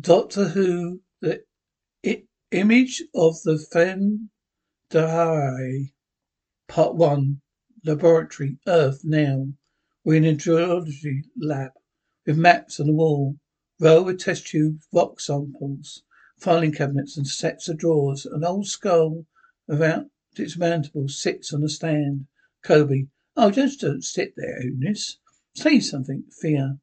Doctor 0.00 0.50
Who, 0.50 1.02
the 1.20 1.42
image 2.52 3.02
of 3.16 3.42
the 3.42 3.58
Fen 3.58 4.30
Dahai. 4.92 5.92
Part 6.68 6.94
1. 6.94 7.40
Laboratory. 7.84 8.58
Earth. 8.68 9.00
Now. 9.02 9.48
We're 10.04 10.18
in 10.18 10.24
a 10.24 10.34
geology 10.34 11.24
lab. 11.36 11.72
With 12.24 12.38
maps 12.38 12.78
on 12.78 12.86
the 12.86 12.92
wall. 12.92 13.38
Row 13.80 14.04
with 14.04 14.20
test 14.20 14.46
tubes, 14.46 14.86
rock 14.92 15.18
samples, 15.20 16.04
filing 16.38 16.70
cabinets 16.70 17.16
and 17.16 17.26
sets 17.26 17.68
of 17.68 17.78
drawers. 17.78 18.24
An 18.24 18.44
old 18.44 18.68
skull 18.68 19.26
around 19.68 20.10
its 20.36 20.56
mandibles 20.56 21.20
sits 21.20 21.52
on 21.52 21.64
a 21.64 21.68
stand. 21.68 22.28
Colby. 22.62 23.08
Oh, 23.36 23.50
just 23.50 23.80
don't 23.80 24.04
sit 24.04 24.34
there, 24.36 24.62
Eunice. 24.62 25.18
Say 25.56 25.80
something, 25.80 26.22
Thea. 26.40 26.78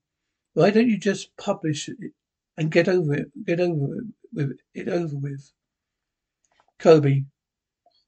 Why 0.52 0.70
don't 0.70 0.89
you 0.89 0.97
just 0.97 1.38
publish 1.38 1.88
it 1.88 2.11
and 2.58 2.72
get 2.72 2.88
over 2.88 3.14
it, 3.14 3.32
get 3.45 3.59
over 3.59 3.98
it, 3.98 4.05
with 4.34 4.58
it 4.73 4.88
over 4.88 5.16
with? 5.16 5.52
Colby. 6.80 7.26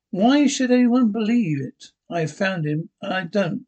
Why 0.09 0.47
should 0.47 0.71
anyone 0.71 1.11
believe 1.11 1.61
it? 1.61 1.91
I 2.09 2.21
have 2.21 2.31
found 2.31 2.65
him, 2.65 2.89
and 3.01 3.13
I 3.13 3.23
don't. 3.25 3.67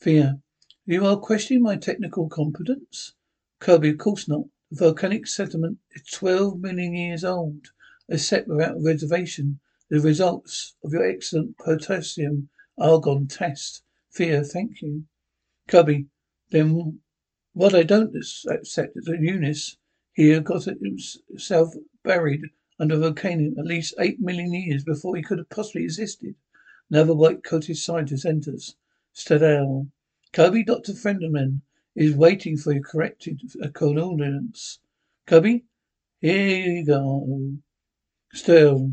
Thea. 0.00 0.40
You 0.86 1.06
are 1.06 1.16
questioning 1.16 1.62
my 1.62 1.76
technical 1.76 2.28
competence? 2.28 3.14
Colby, 3.60 3.90
of 3.90 3.98
course 3.98 4.28
not. 4.28 4.44
The 4.70 4.76
volcanic 4.76 5.26
settlement 5.26 5.78
is 5.92 6.02
twelve 6.04 6.60
million 6.60 6.94
years 6.94 7.24
old. 7.24 7.72
I 8.08 8.14
accept 8.14 8.48
without 8.48 8.80
reservation 8.80 9.60
the 9.88 10.00
results 10.00 10.76
of 10.84 10.92
your 10.92 11.04
excellent 11.08 11.58
potassium 11.58 12.48
argon 12.78 13.26
test. 13.26 13.82
Thea, 14.12 14.44
thank 14.44 14.80
you. 14.80 15.04
Colby, 15.68 16.06
then 16.50 17.00
what 17.52 17.74
I 17.74 17.82
don't 17.82 18.14
accept 18.16 18.96
is 18.96 19.04
that 19.04 19.20
Eunice 19.20 19.76
here 20.20 20.40
got 20.40 20.64
himself 20.64 21.74
buried 22.04 22.42
under 22.78 22.96
a 22.96 22.98
volcano 22.98 23.58
at 23.58 23.64
least 23.64 23.94
eight 23.98 24.20
million 24.20 24.52
years 24.52 24.84
before 24.84 25.16
he 25.16 25.22
could 25.22 25.38
have 25.38 25.48
possibly 25.48 25.82
existed. 25.82 26.34
Another 26.90 27.14
white-coated 27.14 27.78
scientist 27.78 28.26
enters. 28.26 28.76
Stadell. 29.14 29.88
Colby, 30.34 30.62
Dr. 30.62 30.92
Fendelman 30.92 31.62
is 31.96 32.14
waiting 32.14 32.58
for 32.58 32.74
your 32.74 32.82
corrected 32.82 33.40
uh, 33.64 33.68
coordinates. 33.68 34.80
Colby, 35.26 35.64
here 36.20 36.70
you 36.70 36.84
go. 36.84 37.54
Still. 38.34 38.92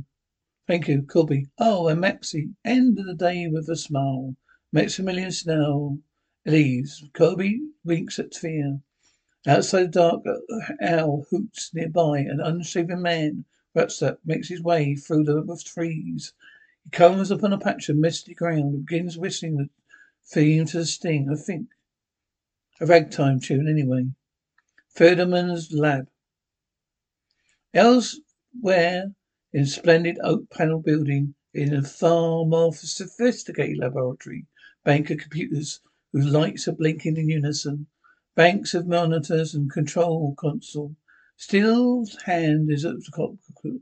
Thank 0.65 0.87
you, 0.87 1.01
Colby. 1.01 1.47
Oh, 1.59 1.89
and 1.89 1.99
Maxie. 1.99 2.51
End 2.63 2.99
of 2.99 3.05
the 3.05 3.15
day 3.15 3.49
with 3.49 3.67
a 3.67 3.75
smile. 3.75 4.37
Maximilian 4.71 5.33
Snell 5.33 5.99
leaves. 6.45 7.03
Colby 7.11 7.59
winks 7.83 8.17
at 8.17 8.33
Thea. 8.33 8.79
Outside 9.45 9.93
the 9.93 9.99
dark, 9.99 10.23
owl 10.81 11.27
hoots 11.29 11.71
nearby. 11.71 12.19
An 12.21 12.39
unshaven 12.39 13.03
man, 13.03 13.45
rucksack, 13.75 14.17
makes 14.25 14.47
his 14.47 14.63
way 14.63 14.95
through 14.95 15.25
the 15.25 15.63
trees. 15.63 16.33
He 16.83 16.89
comes 16.89 17.29
upon 17.29 17.53
a 17.53 17.59
patch 17.59 17.87
of 17.89 17.97
misty 17.97 18.33
ground 18.33 18.73
and 18.73 18.85
begins 18.85 19.15
whistling 19.15 19.57
the 19.57 19.69
theme 20.25 20.65
to 20.65 20.79
the 20.79 20.85
sting. 20.87 21.29
I 21.31 21.35
think 21.35 21.69
a 22.79 22.87
ragtime 22.87 23.39
tune, 23.39 23.67
anyway. 23.67 24.07
Fendelman's 24.89 25.71
lab. 25.71 26.09
Elsewhere, 27.73 29.13
in 29.53 29.65
splendid 29.67 30.17
oak 30.23 30.49
panel 30.49 30.79
building, 30.79 31.35
in 31.53 31.73
a 31.75 31.83
far 31.83 32.43
more 32.45 32.73
sophisticated 32.73 33.77
laboratory, 33.77 34.47
bank 34.83 35.11
of 35.11 35.19
computers 35.19 35.79
whose 36.11 36.25
lights 36.25 36.67
are 36.67 36.73
blinking 36.73 37.17
in 37.17 37.29
unison, 37.29 37.87
banks 38.37 38.75
of 38.75 38.85
monitors 38.85 39.55
and 39.55 39.71
control 39.71 40.35
console. 40.37 40.95
Still's 41.37 42.15
hand 42.25 42.69
is 42.69 42.85
at 42.85 42.93
the 42.93 43.81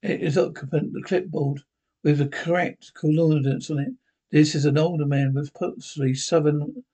is 0.00 0.38
occupant 0.38 0.92
the 0.92 1.02
clipboard 1.02 1.62
with 2.04 2.18
the 2.18 2.28
correct 2.28 2.92
coordinates 2.94 3.68
on 3.68 3.80
it. 3.80 3.94
This 4.30 4.54
is 4.54 4.64
an 4.64 4.78
older 4.78 5.06
man 5.06 5.34
with 5.34 5.52
purposely 5.54 6.14
southern 6.14 6.84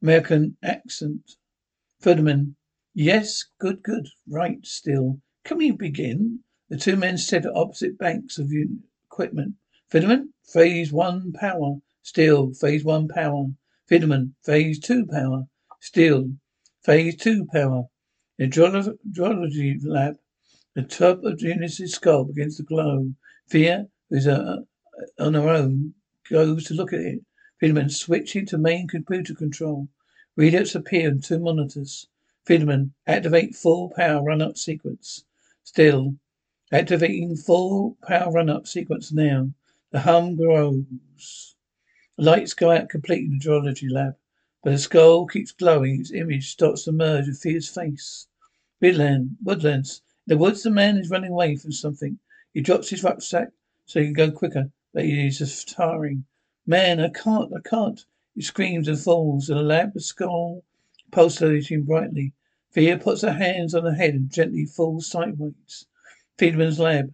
American 0.00 0.56
accent. 0.62 1.32
Ferdinand. 1.98 2.54
Yes, 2.94 3.46
good, 3.58 3.82
good. 3.82 4.06
Right, 4.28 4.64
still. 4.64 5.20
Can 5.44 5.58
we 5.58 5.72
begin? 5.72 6.44
The 6.68 6.76
two 6.76 6.94
men 6.94 7.18
stood 7.18 7.44
at 7.44 7.56
opposite 7.56 7.98
banks 7.98 8.38
of 8.38 8.52
equipment. 9.04 9.54
Ferdinand, 9.88 10.28
phase 10.44 10.92
one 10.92 11.32
power. 11.32 11.78
Still, 12.02 12.54
phase 12.54 12.84
one 12.84 13.08
power. 13.08 13.46
Ferdinand, 13.86 14.34
phase 14.44 14.78
two 14.78 15.06
power. 15.06 15.44
Still, 15.80 16.30
phase 16.82 17.16
two 17.16 17.46
power. 17.52 17.84
The 18.38 18.46
geology 18.46 19.78
lab, 19.84 20.16
the 20.74 20.82
top 20.82 21.22
of 21.22 21.40
Eunice's 21.40 21.94
skull 21.94 22.24
begins 22.24 22.56
to 22.56 22.62
glow. 22.62 23.12
Thea, 23.48 23.86
who's 24.10 24.26
uh, 24.26 24.62
on 25.18 25.34
her 25.34 25.48
own, 25.48 25.94
goes 26.30 26.64
to 26.64 26.74
look 26.74 26.92
at 26.92 27.00
it. 27.00 27.20
Fendelman 27.62 27.90
switching 27.90 28.46
to 28.46 28.58
main 28.58 28.88
computer 28.88 29.34
control. 29.34 29.88
Readouts 30.38 30.74
appear 30.74 31.10
on 31.10 31.20
two 31.20 31.38
monitors. 31.38 32.08
Fendelman, 32.46 32.90
activate 33.06 33.54
full 33.54 33.92
power 33.96 34.22
run-up 34.22 34.56
sequence. 34.56 35.24
Still, 35.62 36.14
activating 36.72 37.36
full 37.36 37.96
power 38.02 38.32
run-up 38.32 38.66
sequence 38.66 39.12
now. 39.12 39.50
The 39.92 40.00
hum 40.00 40.36
grows. 40.36 41.53
Lights 42.16 42.54
go 42.54 42.70
out 42.70 42.88
completely 42.88 43.26
in 43.26 43.32
the 43.32 43.38
geology 43.38 43.88
lab, 43.88 44.16
but 44.62 44.70
the 44.70 44.78
skull 44.78 45.26
keeps 45.26 45.52
glowing. 45.52 46.00
Its 46.00 46.12
image 46.12 46.50
starts 46.50 46.84
to 46.84 46.92
merge 46.92 47.26
with 47.26 47.40
Thea's 47.42 47.68
face. 47.68 48.28
Woodland, 48.80 49.36
woodlands. 49.42 50.02
In 50.26 50.34
the 50.34 50.38
woods, 50.38 50.62
the 50.62 50.70
man 50.70 50.96
is 50.96 51.10
running 51.10 51.32
away 51.32 51.56
from 51.56 51.72
something. 51.72 52.18
He 52.52 52.60
drops 52.60 52.90
his 52.90 53.02
rucksack 53.02 53.48
so 53.84 54.00
he 54.00 54.06
can 54.06 54.14
go 54.14 54.30
quicker. 54.30 54.70
But 54.92 55.04
he 55.04 55.26
is 55.26 55.64
tiring. 55.64 56.24
Man, 56.66 57.00
I 57.00 57.08
can't, 57.08 57.52
I 57.52 57.60
can't. 57.68 58.04
He 58.34 58.42
screams 58.42 58.88
and 58.88 58.98
falls, 58.98 59.50
and 59.50 59.58
the 59.58 59.62
lamp, 59.62 59.94
the 59.94 60.00
skull, 60.00 60.64
pulsating 61.10 61.82
brightly. 61.82 62.32
Thea 62.72 62.98
puts 62.98 63.22
her 63.22 63.32
hands 63.32 63.74
on 63.74 63.84
her 63.84 63.94
head 63.94 64.14
and 64.14 64.30
gently 64.30 64.66
falls 64.66 65.08
sideways. 65.08 65.86
Friedman's 66.38 66.78
lab. 66.78 67.12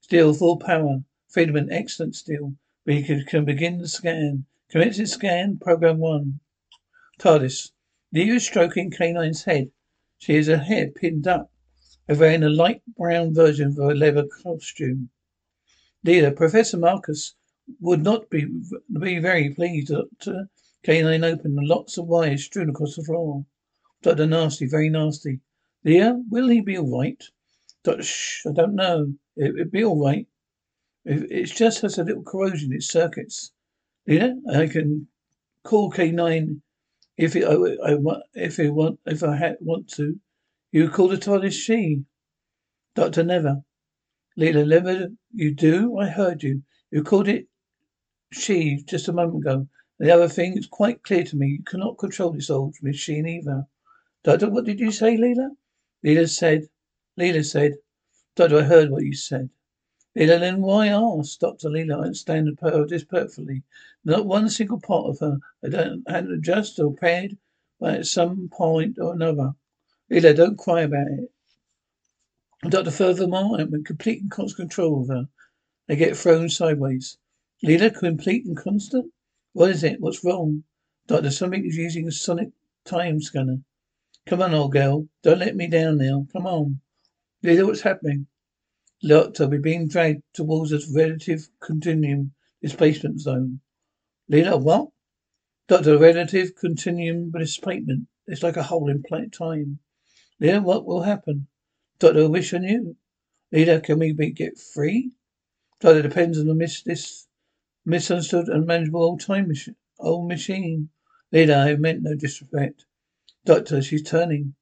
Still 0.00 0.34
full 0.34 0.56
power. 0.56 1.04
Friedman, 1.28 1.70
excellent 1.72 2.16
still. 2.16 2.56
We 2.90 3.04
can, 3.04 3.44
begin 3.44 3.78
the 3.78 3.86
scan. 3.86 4.46
Commencing 4.68 5.06
scan, 5.06 5.58
program 5.58 5.98
one. 5.98 6.40
TARDIS. 7.20 7.70
Leo 8.12 8.34
is 8.34 8.44
stroking 8.44 8.90
K9's 8.90 9.44
head. 9.44 9.70
She 10.18 10.34
has 10.34 10.48
her 10.48 10.58
hair 10.58 10.90
pinned 10.90 11.28
up, 11.28 11.52
wearing 12.08 12.42
a 12.42 12.48
light 12.48 12.82
brown 12.96 13.32
version 13.32 13.68
of 13.68 13.76
her 13.76 13.94
leather 13.94 14.26
costume. 14.42 15.10
Leader, 16.02 16.32
Professor 16.32 16.78
Marcus 16.78 17.36
would 17.78 18.02
not 18.02 18.28
be 18.28 18.46
be 18.98 19.20
very 19.20 19.54
pleased. 19.54 19.92
Doctor 19.92 20.50
K9 20.84 21.24
opened 21.24 21.56
and 21.60 21.68
lots 21.68 21.96
of 21.96 22.08
wires 22.08 22.42
strewn 22.42 22.70
across 22.70 22.96
the 22.96 23.04
floor. 23.04 23.46
Doctor 24.02 24.26
Nasty, 24.26 24.66
very 24.66 24.88
nasty. 24.88 25.38
Leah, 25.84 26.20
will 26.28 26.48
he 26.48 26.60
be 26.60 26.76
all 26.76 26.98
right? 26.98 27.22
Doctor, 27.84 28.02
shh, 28.02 28.44
I 28.48 28.52
don't 28.52 28.74
know. 28.74 29.14
It, 29.36 29.54
will 29.54 29.64
be 29.66 29.84
all 29.84 30.04
right. 30.04 30.26
It 31.04 31.46
just 31.46 31.80
has 31.82 31.98
a 31.98 32.04
little 32.04 32.22
corrosion 32.22 32.70
in 32.70 32.76
its 32.76 32.88
circuits. 32.88 33.52
Leah, 34.06 34.36
I 34.52 34.66
can 34.66 35.08
call 35.64 35.90
K9 35.90 36.60
if 37.16 37.36
it, 37.36 37.44
I, 37.44 37.54
I, 37.92 38.20
if 38.34 38.58
it 38.58 38.70
want, 38.70 38.98
if 39.06 39.22
I 39.22 39.36
had, 39.36 39.56
want 39.60 39.88
to. 39.90 40.18
You 40.72 40.88
call 40.88 41.08
the 41.08 41.16
TARDIS 41.16 41.52
she. 41.52 42.04
Doctor, 42.94 43.22
never. 43.22 43.62
Leela, 44.38 44.66
never 44.66 45.08
you 45.32 45.54
do? 45.54 45.98
I 45.98 46.08
heard 46.08 46.42
you. 46.42 46.62
You 46.90 47.02
called 47.02 47.28
it 47.28 47.46
she 48.32 48.82
just 48.86 49.08
a 49.08 49.12
moment 49.12 49.44
ago. 49.44 49.68
The 49.98 50.10
other 50.10 50.28
thing, 50.28 50.56
is 50.56 50.66
quite 50.66 51.02
clear 51.02 51.24
to 51.24 51.36
me 51.36 51.48
you 51.48 51.62
cannot 51.64 51.98
control 51.98 52.32
this 52.32 52.48
old 52.48 52.74
machine 52.80 53.26
either. 53.26 53.66
Doctor, 54.24 54.48
what 54.48 54.64
did 54.64 54.80
you 54.80 54.90
say, 54.90 55.16
Leela? 55.16 55.50
Leela 56.04 56.28
said, 56.28 56.68
Leela 57.18 57.44
said, 57.44 57.74
Doctor, 58.34 58.60
I 58.60 58.62
heard 58.62 58.90
what 58.90 59.04
you 59.04 59.14
said. 59.14 59.50
Leela, 60.16 60.40
then 60.40 60.60
why 60.60 60.88
ask? 60.88 61.38
Dr. 61.38 61.68
Leela, 61.68 61.96
I 61.96 62.04
understand 62.06 62.58
this 62.88 63.04
perfectly. 63.04 63.62
Not 64.04 64.26
one 64.26 64.48
single 64.48 64.80
part 64.80 65.06
of 65.06 65.18
her 65.20 65.38
I 65.64 65.68
don't 65.68 66.10
had 66.10 66.26
adjusted 66.26 66.82
or 66.84 66.94
paired 66.94 67.36
but 67.78 67.94
at 67.94 68.06
some 68.06 68.48
point 68.48 68.98
or 68.98 69.12
another. 69.12 69.52
Leela, 70.10 70.34
don't 70.36 70.58
cry 70.58 70.82
about 70.82 71.06
it. 71.08 71.30
Doctor, 72.68 72.90
furthermore, 72.90 73.58
I'm 73.58 73.74
in 73.74 73.84
complete 73.84 74.20
and 74.20 74.30
constant 74.30 74.68
control 74.68 75.00
of 75.00 75.08
her. 75.08 75.28
They 75.86 75.96
get 75.96 76.16
thrown 76.16 76.50
sideways. 76.50 77.16
Leader, 77.62 77.90
complete 77.90 78.44
and 78.44 78.56
constant? 78.56 79.12
What 79.54 79.70
is 79.70 79.82
it? 79.82 80.00
What's 80.00 80.22
wrong? 80.22 80.64
Doctor, 81.06 81.30
something 81.30 81.64
is 81.64 81.76
using 81.76 82.06
a 82.06 82.12
sonic 82.12 82.50
time 82.84 83.20
scanner. 83.20 83.60
Come 84.26 84.42
on, 84.42 84.54
old 84.54 84.72
girl. 84.72 85.08
Don't 85.22 85.38
let 85.38 85.56
me 85.56 85.66
down 85.66 85.98
now. 85.98 86.26
Come 86.32 86.46
on. 86.46 86.80
Leader, 87.42 87.66
what's 87.66 87.80
happening? 87.80 88.26
Doctor, 89.02 89.48
we're 89.48 89.60
being 89.60 89.88
dragged 89.88 90.22
towards 90.34 90.72
a 90.72 90.80
relative 90.92 91.48
continuum 91.58 92.32
displacement 92.60 93.18
zone. 93.18 93.60
Leader, 94.28 94.58
what? 94.58 94.90
Doctor, 95.68 95.96
relative 95.96 96.54
continuum 96.54 97.30
displacement. 97.30 98.08
It's 98.26 98.42
like 98.42 98.58
a 98.58 98.62
hole 98.62 98.90
in 98.90 99.02
time. 99.30 99.78
Leela, 100.38 100.62
what 100.62 100.84
will 100.84 101.02
happen? 101.02 101.46
Doctor, 101.98 102.24
I 102.24 102.26
wish 102.26 102.52
I 102.52 102.58
knew. 102.58 102.96
Leela, 103.54 103.82
can 103.82 103.98
we 103.98 104.12
be, 104.12 104.32
get 104.32 104.58
free? 104.58 105.12
Doctor, 105.80 106.02
depends 106.02 106.38
on 106.38 106.46
the 106.46 106.54
miss, 106.54 106.82
this 106.82 107.26
misunderstood 107.86 108.48
and 108.48 108.66
manageable 108.66 109.02
old 109.02 109.20
time 109.20 109.48
machine. 109.48 109.76
Old 109.98 110.28
machine. 110.28 110.90
Leela, 111.32 111.66
I 111.66 111.76
meant 111.76 112.02
no 112.02 112.14
disrespect. 112.14 112.84
Doctor, 113.46 113.80
she's 113.80 114.02
turning. 114.02 114.54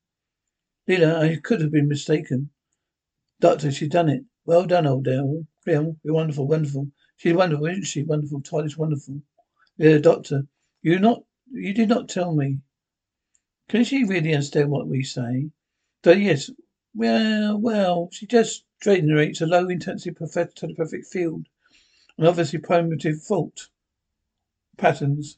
Leela, 0.88 1.18
I 1.18 1.40
could 1.42 1.60
have 1.60 1.72
been 1.72 1.88
mistaken. 1.88 2.50
Doctor, 3.40 3.72
she's 3.72 3.88
done 3.88 4.08
it. 4.08 4.24
Well 4.48 4.64
done, 4.64 4.86
old 4.86 5.04
Dale. 5.04 5.46
Real, 5.66 5.98
wonderful, 6.04 6.46
wonderful. 6.46 6.90
She's 7.18 7.34
wonderful, 7.34 7.66
isn't 7.66 7.82
she? 7.82 8.02
Wonderful. 8.02 8.40
Twilight 8.40 8.78
wonderful. 8.78 9.20
Leela, 9.78 10.00
doctor, 10.00 10.46
you 10.80 10.98
not 10.98 11.22
you 11.52 11.74
did 11.74 11.90
not 11.90 12.08
tell 12.08 12.34
me. 12.34 12.60
Can 13.68 13.84
she 13.84 14.04
really 14.04 14.32
understand 14.32 14.70
what 14.70 14.88
we 14.88 15.02
say? 15.02 15.50
So 16.02 16.12
yes. 16.12 16.50
Well, 16.94 17.58
well, 17.58 18.08
she 18.10 18.26
just 18.26 18.64
generates 18.80 19.42
a 19.42 19.46
low 19.46 19.68
intensity 19.68 20.12
perfect, 20.12 20.56
telepathic 20.56 21.04
field. 21.04 21.44
And 22.16 22.26
obviously 22.26 22.58
primitive 22.58 23.22
fault 23.22 23.68
patterns 24.78 25.36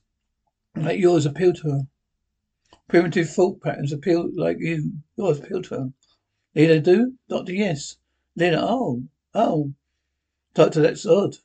like 0.77 1.01
yours 1.01 1.27
appeal 1.27 1.53
to 1.55 1.69
her. 1.69 1.83
Primitive 2.87 3.29
fault 3.29 3.61
patterns 3.61 3.93
appeal 3.93 4.31
like 4.37 4.59
you 4.61 4.93
yours 5.17 5.41
appeal 5.41 5.63
to 5.63 5.75
her. 5.75 5.93
Leela 6.55 6.81
do? 6.81 7.15
Doctor, 7.29 7.53
yes. 7.53 7.97
Leela, 8.41 8.61
oh, 8.63 9.03
oh. 9.35 9.75
Doctor, 10.55 10.81
that's 10.81 11.05
odd. 11.05 11.37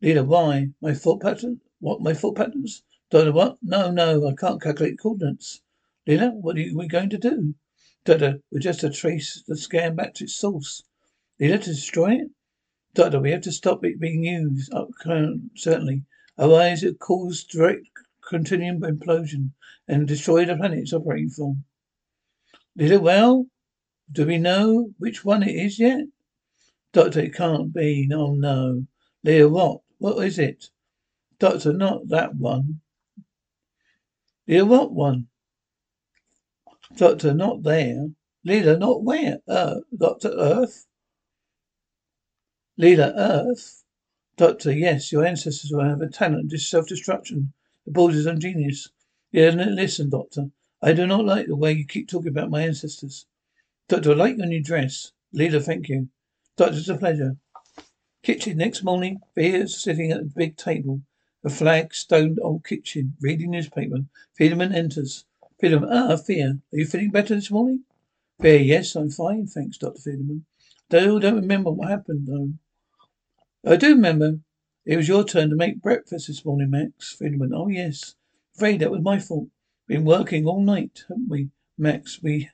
Leela, 0.00 0.24
why? 0.24 0.68
My 0.80 0.94
fault 0.94 1.20
pattern? 1.20 1.60
What, 1.80 2.00
my 2.00 2.14
fault 2.14 2.36
patterns? 2.36 2.84
Doctor, 3.10 3.32
what? 3.32 3.58
No, 3.60 3.90
no, 3.90 4.24
I 4.24 4.34
can't 4.34 4.62
calculate 4.62 5.00
coordinates. 5.00 5.62
Leela, 6.06 6.32
what 6.32 6.56
are 6.56 6.62
we 6.76 6.86
going 6.86 7.10
to 7.10 7.18
do? 7.18 7.56
Doctor, 8.04 8.40
we're 8.52 8.60
just 8.60 8.80
to 8.80 8.90
trace 8.90 9.42
the 9.48 9.56
scan 9.56 9.96
back 9.96 10.14
to 10.14 10.24
its 10.24 10.36
source. 10.36 10.84
Leela, 11.40 11.60
to 11.60 11.70
destroy 11.70 12.12
it? 12.12 12.30
Doctor, 12.94 13.18
we 13.18 13.32
have 13.32 13.42
to 13.42 13.50
stop 13.50 13.84
it 13.84 13.98
being 13.98 14.22
used. 14.22 14.72
Oh, 14.72 14.90
certainly. 15.56 16.04
Otherwise 16.38 16.84
it 16.84 17.00
cause 17.00 17.42
direct 17.42 17.88
continuum 18.28 18.82
implosion 18.82 19.50
and 19.88 20.06
destroy 20.06 20.44
the 20.44 20.56
planet 20.56 20.78
it's 20.78 20.92
operating 20.92 21.30
from. 21.30 21.64
Leela, 22.78 23.00
well, 23.00 23.46
do 24.12 24.24
we 24.24 24.38
know 24.38 24.90
which 24.98 25.24
one 25.24 25.42
it 25.42 25.56
is 25.56 25.80
yet? 25.80 26.02
Doctor, 26.92 27.20
it 27.20 27.34
can't 27.34 27.72
be. 27.72 28.06
No, 28.06 28.34
no. 28.34 28.86
Leela, 29.26 29.50
what? 29.50 29.80
What 29.98 30.26
is 30.26 30.38
it? 30.38 30.70
Doctor, 31.38 31.72
not 31.72 32.08
that 32.08 32.36
one. 32.36 32.80
Leela, 34.48 34.66
what 34.66 34.92
one? 34.92 35.28
Doctor, 36.96 37.34
not 37.34 37.62
there. 37.62 38.08
Leela, 38.46 38.78
not 38.78 39.02
where? 39.04 39.38
Uh, 39.46 39.80
Doctor 39.96 40.30
Earth? 40.38 40.86
Leela, 42.80 43.12
Earth? 43.16 43.84
Doctor, 44.36 44.72
yes, 44.72 45.12
your 45.12 45.26
ancestors 45.26 45.70
will 45.72 45.84
have 45.84 46.00
a 46.00 46.08
talent 46.08 46.52
of 46.52 46.60
self-destruction. 46.60 47.52
The 47.84 47.92
board 47.92 48.14
is 48.14 48.28
genius. 48.38 48.88
Yeah, 49.32 49.50
listen, 49.50 50.10
Doctor. 50.10 50.50
I 50.80 50.92
do 50.92 51.06
not 51.06 51.24
like 51.24 51.48
the 51.48 51.56
way 51.56 51.72
you 51.72 51.84
keep 51.84 52.08
talking 52.08 52.28
about 52.28 52.50
my 52.50 52.62
ancestors. 52.62 53.26
Doctor, 53.88 54.12
I 54.12 54.14
like 54.14 54.38
your 54.38 54.46
new 54.46 54.62
dress. 54.62 55.12
Leela, 55.34 55.62
thank 55.62 55.88
you. 55.88 56.08
Doctor, 56.58 56.76
it's 56.76 56.88
a 56.88 56.96
pleasure. 56.96 57.36
Kitchen. 58.24 58.56
Next 58.56 58.82
morning, 58.82 59.20
Fear's 59.36 59.80
sitting 59.80 60.10
at 60.10 60.22
a 60.22 60.24
big 60.24 60.56
table. 60.56 61.02
A 61.44 61.50
flag-stoned 61.50 62.40
old 62.42 62.64
kitchen, 62.64 63.14
reading 63.20 63.52
newspaper. 63.52 63.98
Fendelman 64.36 64.74
enters. 64.74 65.24
Fendelman, 65.62 65.88
ah, 65.88 66.16
Fear, 66.16 66.58
are 66.72 66.76
you 66.76 66.84
feeling 66.84 67.12
better 67.12 67.36
this 67.36 67.52
morning? 67.52 67.84
Fear, 68.40 68.58
yes, 68.58 68.96
I'm 68.96 69.08
fine, 69.08 69.46
thanks, 69.46 69.78
Dr. 69.78 70.00
Fendelman. 70.00 70.42
I 70.90 71.20
don't 71.20 71.36
remember 71.36 71.70
what 71.70 71.90
happened, 71.90 72.26
though. 72.26 72.50
I 73.64 73.76
do 73.76 73.90
remember. 73.90 74.40
It 74.84 74.96
was 74.96 75.06
your 75.06 75.22
turn 75.22 75.50
to 75.50 75.54
make 75.54 75.80
breakfast 75.80 76.26
this 76.26 76.44
morning, 76.44 76.70
Max. 76.70 77.16
Fendelman, 77.16 77.52
oh, 77.54 77.68
yes. 77.68 78.16
Afraid 78.56 78.80
that 78.80 78.90
was 78.90 79.00
my 79.00 79.20
fault. 79.20 79.46
Been 79.86 80.04
working 80.04 80.44
all 80.44 80.60
night, 80.60 81.04
haven't 81.08 81.28
we, 81.28 81.50
Max? 81.78 82.20
We 82.20 82.50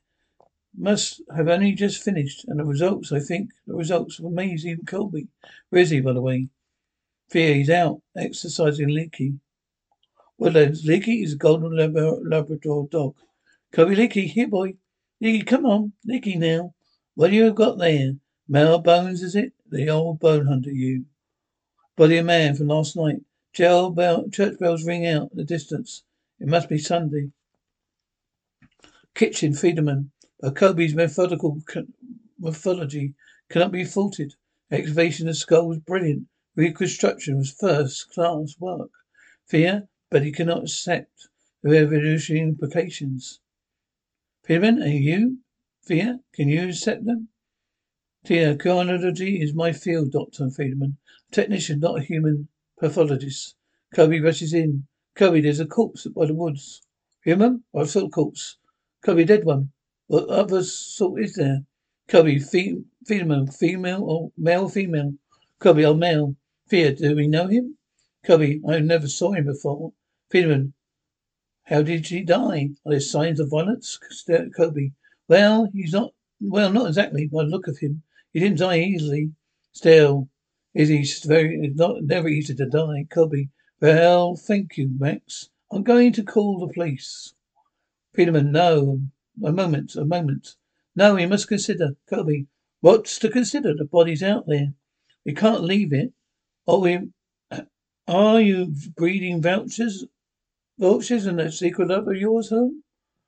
must 0.76 1.22
have 1.34 1.48
only 1.48 1.72
just 1.72 2.02
finished, 2.02 2.44
and 2.46 2.58
the 2.58 2.64
results, 2.64 3.12
I 3.12 3.20
think, 3.20 3.50
the 3.66 3.74
results 3.74 4.18
were 4.18 4.28
amazing. 4.28 4.84
Colby. 4.86 5.28
Where 5.70 5.82
is 5.82 5.90
he, 5.90 6.00
by 6.00 6.12
the 6.12 6.20
way? 6.20 6.48
Fear, 7.30 7.54
he's 7.54 7.70
out, 7.70 8.02
exercising 8.16 8.88
Leaky. 8.88 9.34
Woodlands. 10.38 10.86
Uh, 10.86 10.92
Leaky 10.92 11.22
is 11.22 11.34
a 11.34 11.36
golden 11.36 11.76
Labrador 11.76 12.88
dog. 12.88 13.14
Colby 13.72 13.94
Leaky, 13.94 14.26
here 14.26 14.48
boy. 14.48 14.74
Leaky, 15.20 15.42
come 15.42 15.64
on. 15.64 15.92
Leaky 16.04 16.36
now. 16.36 16.74
What 17.14 17.30
do 17.30 17.36
you 17.36 17.52
got 17.52 17.78
there? 17.78 18.14
Male 18.48 18.78
bones, 18.78 19.22
is 19.22 19.36
it? 19.36 19.52
The 19.70 19.88
old 19.88 20.20
bone 20.20 20.46
hunter, 20.46 20.70
you. 20.70 21.06
Body 21.96 22.18
of 22.18 22.26
man 22.26 22.56
from 22.56 22.68
last 22.68 22.96
night. 22.96 23.20
Jail 23.52 23.90
bell, 23.90 24.28
church 24.28 24.58
bells 24.58 24.84
ring 24.84 25.06
out 25.06 25.30
in 25.30 25.38
the 25.38 25.44
distance. 25.44 26.02
It 26.40 26.48
must 26.48 26.68
be 26.68 26.78
Sunday. 26.78 27.30
Kitchen, 29.14 29.52
Fendelman. 29.52 30.10
Colby's 30.50 30.94
methodical 30.94 31.62
mythology 32.38 33.14
cannot 33.48 33.72
be 33.72 33.84
faulted. 33.84 34.34
Excavation 34.70 35.28
of 35.28 35.36
skull 35.36 35.68
was 35.68 35.78
brilliant. 35.78 36.26
Reconstruction 36.56 37.36
was 37.36 37.52
first 37.52 38.10
class 38.10 38.56
work. 38.58 38.90
Fear, 39.46 39.88
but 40.10 40.22
he 40.22 40.32
cannot 40.32 40.64
accept 40.64 41.28
the 41.62 41.78
evolutionary 41.78 42.42
implications. 42.42 43.40
Fendelman, 44.46 44.82
are 44.82 44.88
you? 44.88 45.38
Fear, 45.82 46.20
can 46.32 46.48
you 46.48 46.68
accept 46.68 47.04
them? 47.04 47.28
Tia, 48.24 48.56
chronology 48.56 49.40
is 49.40 49.54
my 49.54 49.72
field, 49.72 50.12
Dr. 50.12 50.48
Fendelman. 50.50 50.96
Technician, 51.30 51.80
not 51.80 51.98
a 51.98 52.02
human 52.02 52.48
pathologist. 52.80 53.54
Colby 53.94 54.20
rushes 54.20 54.54
in. 54.54 54.86
Colby, 55.14 55.40
there's 55.40 55.60
a 55.60 55.66
corpse 55.66 56.06
by 56.06 56.26
the 56.26 56.34
woods. 56.34 56.82
Human? 57.24 57.64
I've 57.74 57.90
saw 57.90 58.06
a 58.06 58.10
corpse. 58.10 58.56
Colby, 59.04 59.24
dead 59.24 59.44
one. 59.44 59.72
What 60.06 60.28
other 60.28 60.62
sort 60.62 61.22
is 61.22 61.34
there? 61.34 61.64
Colby, 62.08 62.38
fe- 62.38 62.84
female, 63.06 63.46
female 63.46 64.04
or 64.04 64.32
male, 64.36 64.68
female? 64.68 65.14
Colby, 65.58 65.86
oh 65.86 65.94
male. 65.94 66.36
Fear, 66.66 66.94
do 66.96 67.16
we 67.16 67.26
know 67.26 67.46
him? 67.46 67.78
Colby, 68.24 68.60
I 68.68 68.80
never 68.80 69.08
saw 69.08 69.32
him 69.32 69.46
before. 69.46 69.92
Fendelman, 70.30 70.72
how 71.64 71.82
did 71.82 72.06
he 72.06 72.22
die? 72.22 72.70
Are 72.84 72.90
there 72.90 73.00
signs 73.00 73.40
of 73.40 73.50
violence? 73.50 73.98
Colby, 74.54 74.92
well, 75.28 75.68
he's 75.72 75.92
not, 75.92 76.12
well, 76.40 76.70
not 76.70 76.88
exactly 76.88 77.26
by 77.26 77.44
the 77.44 77.50
look 77.50 77.66
of 77.66 77.78
him. 77.78 78.02
He 78.32 78.40
didn't 78.40 78.58
die 78.58 78.80
easily. 78.80 79.32
Still, 79.72 80.28
is 80.74 80.88
he 80.90 81.04
very, 81.26 81.72
not, 81.74 82.02
never 82.02 82.28
easy 82.28 82.54
to 82.54 82.66
die. 82.66 83.06
Colby, 83.10 83.48
well, 83.80 84.36
thank 84.36 84.76
you, 84.76 84.90
Max. 84.98 85.48
I'm 85.72 85.82
going 85.82 86.12
to 86.12 86.22
call 86.22 86.58
the 86.58 86.72
police. 86.72 87.34
Fendelman, 88.14 88.50
no. 88.50 89.00
A 89.42 89.52
moment, 89.52 89.96
a 89.96 90.04
moment. 90.04 90.54
No, 90.94 91.16
we 91.16 91.26
must 91.26 91.48
consider. 91.48 91.96
Colby, 92.08 92.46
what's 92.80 93.18
to 93.18 93.28
consider? 93.28 93.74
The 93.74 93.84
body's 93.84 94.22
out 94.22 94.46
there. 94.46 94.74
We 95.24 95.34
can't 95.34 95.64
leave 95.64 95.92
it. 95.92 96.12
Oh, 96.68 96.80
we, 96.80 97.10
are 98.08 98.40
you 98.40 98.74
breeding 98.96 99.42
vouchers, 99.42 100.04
vultures 100.78 101.26
and 101.26 101.40
a 101.40 101.50
secret 101.50 101.88
love 101.88 102.06
of 102.06 102.16
yours, 102.16 102.50
home? 102.50 102.84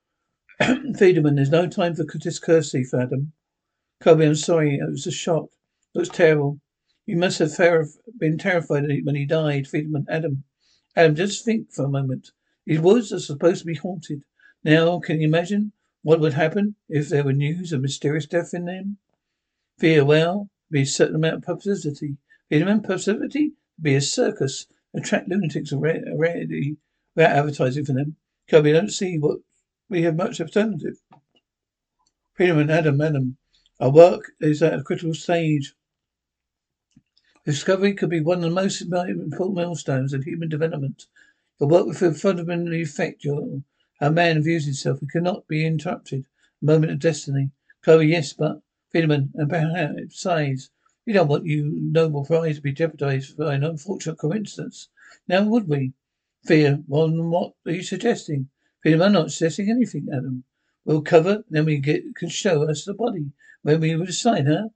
Fendelman, 0.61 1.35
there's 1.35 1.51
no 1.51 1.67
time 1.67 1.97
for 1.97 2.05
discourtesy, 2.05 2.85
Fadam. 2.85 3.33
Colby, 4.01 4.27
I'm 4.27 4.35
sorry. 4.37 4.77
It 4.77 4.89
was 4.89 5.07
a 5.07 5.11
shock. 5.11 5.51
It 5.95 5.99
was 5.99 6.09
terrible. 6.09 6.61
You 7.05 7.17
must 7.17 7.41
have 7.41 7.57
been 8.17 8.39
terrified 8.39 8.85
when 9.03 9.17
he 9.17 9.27
died, 9.27 9.65
Fendelman. 9.65 10.07
Adam. 10.09 10.45
Adam, 10.95 11.17
just 11.17 11.45
think 11.45 11.73
for 11.73 11.85
a 11.85 11.89
moment. 11.89 12.31
These 12.65 12.81
woods 12.81 13.13
are 13.13 13.19
supposed 13.19 13.61
to 13.61 13.67
be 13.67 13.75
haunted. 13.75 14.23
Now, 14.63 15.01
can 15.01 15.21
you 15.21 15.27
imagine 15.27 15.73
what 16.07 16.21
would 16.21 16.35
happen 16.35 16.77
if 16.89 17.09
there 17.09 17.25
were 17.25 17.33
news 17.33 17.73
of 17.73 17.81
mysterious 17.81 18.27
death 18.27 18.55
in 18.55 18.65
them? 18.65 18.97
Fear, 19.77 20.05
well, 20.05 20.49
be 20.71 20.83
a 20.83 20.87
certain 20.87 21.17
amount 21.17 21.35
of 21.35 21.43
publicity. 21.43 22.17
Fendelman, 22.49 22.85
publicity? 22.85 23.55
be 23.83 23.97
a 23.97 24.01
circus, 24.01 24.69
attract 24.95 25.29
lunatics 25.29 25.73
already 25.73 26.77
without 27.17 27.37
advertising 27.37 27.85
for 27.85 27.93
them. 27.93 28.15
Colby, 28.49 28.71
I 28.71 28.75
don't 28.75 28.91
see 28.91 29.19
what 29.19 29.41
we 29.89 30.03
have 30.03 30.15
much 30.15 30.41
alternative. 30.41 30.95
Freedom 32.35 32.61
and 32.61 32.71
Adam, 32.71 33.01
Adam, 33.01 33.37
our 33.81 33.91
work 33.91 34.31
is 34.41 34.63
at 34.63 34.79
a 34.79 34.85
critical 34.85 35.13
stage. 35.13 35.75
Discovery 37.45 37.95
could 37.95 38.11
be 38.11 38.21
one 38.21 38.39
of 38.39 38.43
the 38.45 38.51
most 38.51 38.81
important 38.81 39.57
milestones 39.57 40.13
in 40.13 40.23
human 40.23 40.51
development. 40.51 41.07
The 41.59 41.67
work 41.67 41.87
will 41.87 42.15
fundamentally 42.15 42.83
affect 42.83 43.25
your 43.25 43.65
how 44.01 44.11
man 44.11 44.43
views 44.43 44.65
himself. 44.65 45.03
It 45.03 45.11
cannot 45.11 45.49
be 45.49 45.65
interrupted. 45.65 46.27
A 46.63 46.65
moment 46.65 46.93
of 46.93 46.99
destiny. 46.99 47.51
Chloe, 47.83 48.09
yes, 48.09 48.33
but 48.33 48.63
Fendelman, 48.93 49.31
and 49.35 49.49
perhaps 49.49 50.21
size. 50.21 50.71
We 51.07 51.13
don't 51.13 51.29
want 51.29 51.47
you 51.47 51.71
noble 51.81 52.25
prize 52.25 52.57
to 52.57 52.63
be 52.63 52.73
jeopardized 52.73 53.37
by 53.37 53.55
an 53.55 53.65
unfortunate 53.65 54.19
coincidence. 54.19 54.89
Now 55.29 55.45
would 55.45 55.69
we? 55.69 55.93
Fear, 56.45 56.83
well, 56.87 57.11
what 57.11 57.55
are 57.65 57.73
you 57.73 57.83
suggesting? 57.83 58.49
Fear, 58.83 59.03
I'm 59.03 59.13
not 59.13 59.31
suggesting 59.31 59.71
anything, 59.71 60.09
Adam. 60.13 60.45
We'll 60.85 61.03
cover, 61.03 61.45
then 61.51 61.65
we 61.65 61.79
get 61.79 62.15
can 62.17 62.29
show 62.29 62.69
us 62.69 62.85
the 62.85 62.95
body 62.95 63.33
when 63.63 63.81
we 63.81 63.95
decide, 64.05 64.47
huh? 64.47 64.69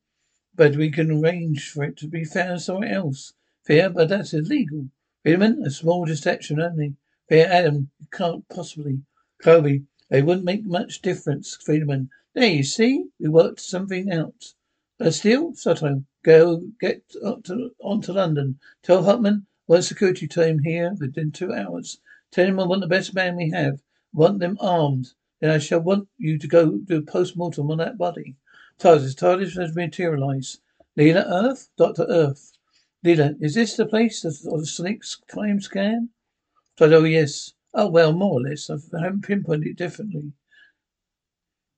But 0.55 0.77
we 0.77 0.91
can 0.91 1.11
arrange 1.11 1.71
for 1.71 1.85
it 1.85 1.97
to 1.99 2.09
be 2.09 2.25
found 2.25 2.63
somewhere 2.63 2.93
else. 2.93 3.33
Fair, 3.65 3.91
but 3.91 4.09
that's 4.09 4.35
illegal. 4.35 4.89
Friedemann, 5.25 5.65
a 5.65 5.71
small 5.71 6.05
deception 6.05 6.61
only. 6.61 6.97
Fear, 7.29 7.47
Adam, 7.49 7.91
you 7.99 8.07
can't 8.11 8.49
possibly. 8.49 9.03
Colby, 9.43 9.85
they 10.11 10.21
wouldn't 10.21 10.45
make 10.45 10.67
much 10.67 11.01
difference, 11.01 11.57
Friedemann. 11.57 12.11
There, 12.35 12.47
you 12.47 12.63
see, 12.63 13.07
we 13.19 13.29
worked 13.29 13.61
something 13.61 14.13
out. 14.13 14.53
But 14.99 15.15
still, 15.15 15.55
Soto, 15.55 16.05
go 16.23 16.65
get 16.79 17.03
up 17.25 17.45
to, 17.45 17.75
on 17.81 18.03
to 18.03 18.13
London. 18.13 18.59
Tell 18.83 19.03
Hutman 19.03 19.47
one 19.65 19.83
security 19.83 20.29
team 20.29 20.59
here 20.59 20.95
within 21.01 21.33
two 21.33 21.55
hours. 21.55 22.01
Tell 22.31 22.47
him 22.47 22.61
I 22.61 22.67
want 22.67 22.83
the 22.83 22.87
best 22.87 23.15
man 23.15 23.37
we 23.37 23.51
have. 23.51 23.83
Want 24.13 24.41
them 24.41 24.59
armed. 24.61 25.15
Then 25.41 25.51
I 25.51 25.59
shall 25.59 25.81
want 25.81 26.09
you 26.19 26.39
to 26.39 26.47
go 26.47 26.77
do 26.77 26.99
a 26.99 27.03
post-mortem 27.03 27.71
on 27.71 27.79
that 27.79 27.97
body. 27.97 28.37
TARDIS, 28.79 29.15
TARDIS 29.15 29.57
has 29.57 29.75
materialized. 29.75 30.61
Leela 30.99 31.25
Earth? 31.27 31.71
Dr. 31.79 32.05
Earth. 32.11 32.53
Leela, 33.03 33.37
is 33.41 33.55
this 33.55 33.77
the 33.77 33.87
place 33.87 34.25
of, 34.25 34.37
of 34.53 34.69
Snake's 34.69 35.15
crime 35.15 35.61
scan? 35.61 36.11
Oh, 36.79 37.05
yes. 37.05 37.55
Oh, 37.73 37.89
well, 37.89 38.13
more 38.13 38.41
or 38.41 38.43
less. 38.43 38.69
I 38.69 38.79
haven't 39.01 39.23
pinpointed 39.23 39.69
it 39.69 39.77
differently. 39.77 40.33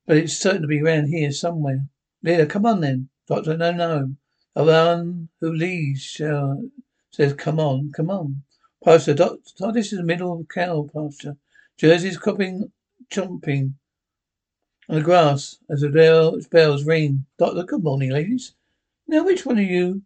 But 0.07 0.17
it's 0.17 0.37
certain 0.37 0.63
to 0.63 0.69
be 0.69 0.81
around 0.81 1.07
here 1.07 1.31
somewhere. 1.31 1.87
Leela, 2.25 2.49
come 2.49 2.67
on 2.67 2.81
then. 2.81 3.09
Doctor, 3.29 3.57
no, 3.57 3.73
no. 3.73 4.15
The 4.55 4.65
one 4.65 5.29
who 5.41 5.53
leads 5.53 6.03
shall, 6.03 6.63
says, 7.11 7.35
come 7.35 7.61
on, 7.61 7.93
come 7.95 8.11
on. 8.11 8.43
Pastor, 8.85 9.15
Doctor, 9.15 9.41
oh, 9.61 9.73
this 9.73 9.93
is 9.93 9.99
the 9.99 10.05
middle 10.05 10.41
of 10.41 10.49
cow 10.49 10.89
pasture. 10.93 11.37
Jersey's 11.79 12.19
cropping 12.19 12.73
chomping 13.11 13.75
on 14.89 14.97
the 14.97 15.03
grass 15.03 15.59
as 15.71 15.83
the 15.83 16.45
bells 16.51 16.85
ring. 16.85 17.27
Doctor, 17.39 17.63
good 17.63 17.83
morning, 17.83 18.11
ladies. 18.11 18.55
Now, 19.07 19.25
which 19.25 19.47
one 19.47 19.59
of 19.59 19.65
you 19.65 20.03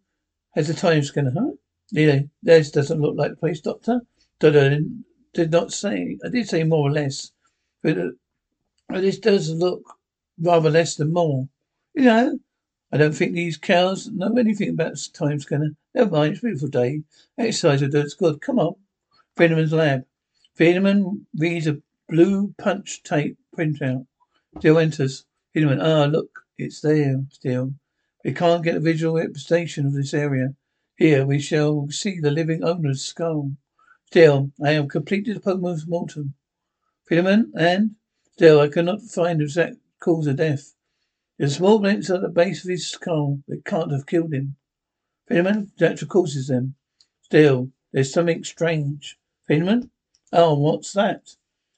has 0.55 0.67
the 0.67 0.73
time 0.73 1.03
scanner, 1.03 1.33
huh? 1.37 1.51
Nearly. 1.91 2.29
This 2.43 2.71
doesn't 2.71 3.01
look 3.01 3.15
like 3.17 3.31
the 3.31 3.37
place, 3.37 3.61
Doctor. 3.61 4.01
Doctor 4.39 4.79
did 5.37 5.51
not 5.51 5.71
say, 5.71 6.17
I 6.25 6.29
did 6.29 6.49
say 6.49 6.63
more 6.63 6.89
or 6.89 6.91
less. 6.91 7.31
But, 7.83 7.97
uh, 7.99 8.09
this 8.89 9.19
does 9.19 9.51
look 9.51 9.83
rather 10.39 10.71
less 10.71 10.95
than 10.95 11.13
more. 11.13 11.47
You 11.93 12.03
know, 12.03 12.39
I 12.91 12.97
don't 12.97 13.13
think 13.13 13.33
these 13.33 13.55
cows 13.57 14.07
know 14.07 14.35
anything 14.35 14.69
about 14.69 14.97
time 15.13 15.39
scanner. 15.39 15.71
Never 15.93 16.09
mind, 16.09 16.31
it's 16.31 16.39
a 16.39 16.45
beautiful 16.45 16.69
day. 16.69 17.03
Exercise 17.37 17.81
will 17.81 17.89
do 17.89 17.99
it's 17.99 18.15
good. 18.15 18.41
Come 18.41 18.57
on. 18.57 18.75
Friedman's 19.35 19.73
lab. 19.73 20.05
Friedman 20.55 21.27
reads 21.37 21.67
a 21.67 21.81
blue 22.09 22.55
punch 22.57 23.03
tape 23.03 23.37
printout. 23.55 24.07
Still 24.57 24.79
enters. 24.79 25.25
Friedman, 25.53 25.81
ah, 25.81 26.05
look, 26.05 26.45
it's 26.57 26.81
there 26.81 27.23
still. 27.31 27.73
We 28.25 28.33
can't 28.33 28.63
get 28.63 28.77
a 28.77 28.79
visual 28.79 29.15
representation 29.15 29.85
of 29.85 29.93
this 29.93 30.15
area. 30.15 30.55
Here 30.97 31.27
we 31.27 31.39
shall 31.39 31.89
see 31.89 32.19
the 32.19 32.31
living 32.31 32.63
owner's 32.63 33.03
skull. 33.03 33.51
Still, 34.07 34.53
I 34.63 34.71
have 34.71 34.87
completed 34.87 35.35
the 35.35 35.41
post-mortem. 35.41 36.33
Friedman, 37.03 37.51
and 37.57 37.95
still 38.31 38.61
I 38.61 38.69
cannot 38.69 39.01
find 39.01 39.41
the 39.41 39.43
exact 39.43 39.75
cause 39.99 40.27
of 40.27 40.37
death. 40.37 40.75
There's 41.37 41.57
small 41.57 41.79
splints 41.79 42.09
at 42.09 42.21
the 42.21 42.29
base 42.29 42.63
of 42.63 42.69
his 42.69 42.87
skull 42.87 43.43
that 43.49 43.65
can't 43.65 43.91
have 43.91 44.05
killed 44.05 44.33
him. 44.33 44.55
Friedman, 45.27 45.73
natural 45.77 46.07
causes 46.07 46.47
them. 46.47 46.75
Still, 47.21 47.69
there's 47.91 48.13
something 48.13 48.45
strange. 48.45 49.19
Friedman? 49.45 49.91
Oh, 50.31 50.57
what's 50.57 50.93
that? 50.93 51.35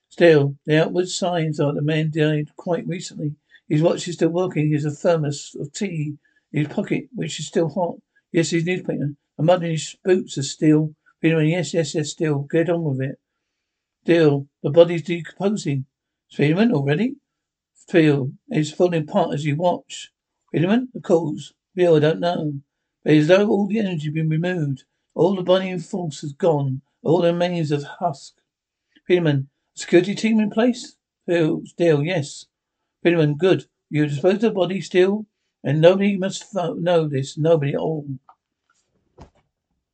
Still, 0.09 0.55
the 0.67 0.83
outward 0.83 1.09
signs 1.09 1.59
are 1.59 1.73
the 1.73 1.81
man 1.81 2.11
died 2.11 2.55
quite 2.55 2.87
recently. 2.87 3.33
His 3.67 3.81
watch 3.81 4.07
is 4.07 4.15
still 4.15 4.29
working. 4.29 4.67
He 4.67 4.73
has 4.73 4.85
a 4.85 4.91
thermos 4.91 5.55
of 5.59 5.73
tea 5.73 6.19
in 6.51 6.65
his 6.65 6.73
pocket, 6.73 7.05
which 7.11 7.39
is 7.39 7.47
still 7.47 7.69
hot. 7.69 7.95
Yes, 8.31 8.51
his 8.51 8.65
newspaper. 8.65 9.15
The 9.37 9.43
mud 9.43 9.63
in 9.63 9.71
his 9.71 9.95
boots 10.03 10.37
are 10.37 10.43
still. 10.43 10.93
Friedman, 11.21 11.47
yes, 11.47 11.73
yes, 11.73 11.95
yes, 11.95 12.09
still. 12.09 12.47
Get 12.49 12.69
on 12.69 12.83
with 12.83 13.01
it. 13.01 13.19
Still, 14.03 14.47
the 14.63 14.69
body's 14.69 15.03
decomposing. 15.03 15.85
Friedman, 16.31 16.71
already? 16.71 17.15
Still, 17.75 18.31
it's 18.47 18.71
falling 18.71 19.03
apart 19.03 19.33
as 19.33 19.45
you 19.45 19.55
watch. 19.55 20.11
Friedman, 20.51 20.89
the 20.93 21.01
cause. 21.01 21.53
Real, 21.75 21.95
I 21.95 21.99
don't 21.99 22.19
know. 22.19 22.53
But 23.03 23.13
as 23.13 23.27
though 23.27 23.49
all 23.49 23.67
the 23.67 23.79
energy 23.79 24.05
had 24.05 24.13
been 24.13 24.29
removed. 24.29 24.83
All 25.15 25.35
the 25.35 25.43
binding 25.43 25.79
force 25.79 26.21
has 26.21 26.33
gone. 26.33 26.81
All 27.03 27.21
the 27.21 27.33
remains 27.33 27.71
of 27.71 27.83
husk. 27.83 28.35
Friedman, 29.05 29.49
security 29.75 30.15
team 30.15 30.39
in 30.39 30.49
place? 30.49 30.95
Phil, 31.25 31.63
still, 31.65 32.03
yes. 32.03 32.45
Friedman, 33.01 33.35
good. 33.35 33.65
You 33.89 34.05
dispose 34.05 34.35
of 34.35 34.41
the 34.41 34.51
body 34.51 34.81
still? 34.81 35.25
And 35.63 35.81
nobody 35.81 36.15
must 36.15 36.53
know 36.53 37.07
this. 37.07 37.37
Nobody 37.37 37.73
at 37.73 37.79
all. 37.79 38.07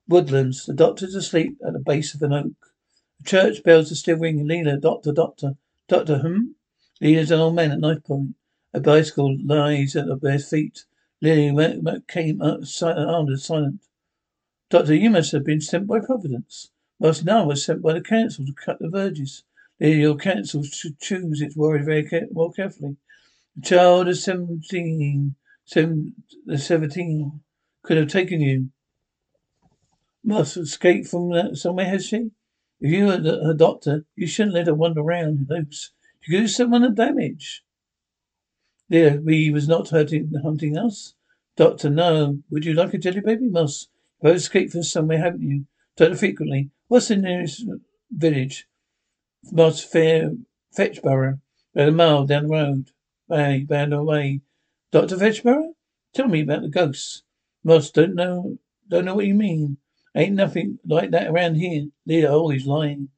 Woodlands. 0.07 0.65
The 0.65 0.73
doctor's 0.73 1.15
asleep 1.15 1.57
at 1.65 1.73
the 1.73 1.79
base 1.79 2.13
of 2.13 2.21
an 2.21 2.33
oak. 2.33 2.73
The 3.19 3.29
church 3.29 3.63
bells 3.63 3.91
are 3.91 3.95
still 3.95 4.17
ringing. 4.17 4.47
Leela, 4.47 4.79
doctor, 4.79 5.11
doctor. 5.11 5.55
Doctor, 5.87 6.19
hmm? 6.19 6.51
Leela's 7.01 7.31
an 7.31 7.39
old 7.39 7.55
man 7.55 7.71
at 7.71 7.79
knife 7.79 8.03
point. 8.03 8.35
A 8.73 8.79
bicycle 8.79 9.37
lies 9.43 9.95
at 9.95 10.07
their 10.21 10.39
feet. 10.39 10.85
Lily 11.21 11.51
came 12.07 12.41
armed 12.41 12.67
and 13.29 13.39
silent. 13.39 13.81
Doctor, 14.69 14.93
you 14.93 15.09
must 15.09 15.31
have 15.31 15.45
been 15.45 15.61
sent 15.61 15.87
by 15.87 15.99
Providence. 15.99 16.69
Most 16.99 17.25
now 17.25 17.45
was 17.45 17.63
sent 17.65 17.81
by 17.81 17.93
the 17.93 18.01
council 18.01 18.45
to 18.45 18.53
cut 18.53 18.79
the 18.79 18.89
verges. 18.89 19.43
Lily, 19.79 20.01
your 20.01 20.17
council 20.17 20.63
should 20.63 20.99
choose 20.99 21.41
its 21.41 21.55
word 21.55 21.85
very 21.85 22.07
care- 22.07 22.27
well 22.31 22.51
carefully. 22.51 22.97
The 23.55 23.61
child 23.61 24.07
of 24.07 24.17
seventeen, 24.17 25.35
seven, 25.63 26.15
the 26.45 26.57
seventeen 26.57 27.41
could 27.83 27.97
have 27.97 28.09
taken 28.09 28.41
you. 28.41 28.69
Must 30.27 30.57
escape 30.57 31.05
from 31.05 31.29
that 31.33 31.55
somewhere, 31.55 31.87
has 31.87 32.07
she? 32.07 32.31
If 32.79 32.91
you 32.91 33.05
were 33.05 33.21
her 33.21 33.53
doctor, 33.53 34.05
you 34.15 34.25
shouldn't 34.25 34.55
let 34.55 34.65
her 34.65 34.73
wander 34.73 35.01
around 35.01 35.45
loose. 35.47 35.91
She 36.19 36.31
could 36.31 36.39
do 36.39 36.47
someone 36.47 36.83
a 36.83 36.89
damage. 36.89 37.63
Dear, 38.89 39.21
we 39.21 39.51
was 39.51 39.67
not 39.67 39.89
hurting, 39.89 40.33
hunting 40.41 40.79
us. 40.79 41.13
Doctor, 41.55 41.91
no. 41.91 42.39
Would 42.49 42.65
you 42.65 42.73
like 42.73 42.95
a 42.95 42.97
jelly 42.97 43.19
baby, 43.19 43.47
Moss? 43.49 43.87
You've 44.23 44.37
escaped 44.37 44.71
from 44.71 44.81
somewhere, 44.81 45.19
haven't 45.19 45.43
you? 45.43 45.67
Doctor, 45.95 46.15
frequently. 46.15 46.71
What's 46.87 47.09
the 47.09 47.17
nearest 47.17 47.63
village? 48.09 48.67
Moss 49.51 49.83
Fair 49.83 50.31
Fetchborough. 50.75 51.39
About 51.75 51.89
a 51.89 51.91
mile 51.91 52.25
down 52.25 52.47
the 52.47 52.49
road. 52.49 52.91
Bay, 53.29 53.63
bound 53.63 53.93
away. 53.93 54.41
Doctor 54.91 55.17
Fetchborough? 55.17 55.75
Tell 56.15 56.27
me 56.27 56.41
about 56.41 56.63
the 56.63 56.69
ghosts. 56.69 57.21
Moss, 57.63 57.91
don't 57.91 58.15
know 58.15 58.57
don't 58.87 59.05
know 59.05 59.15
what 59.15 59.25
you 59.25 59.33
mean. 59.33 59.77
Ain't 60.15 60.35
nothing 60.35 60.79
like 60.85 61.11
that 61.11 61.27
around 61.27 61.55
here. 61.55 61.87
Leah 62.05 62.31
always 62.31 62.65
lying. 62.65 63.09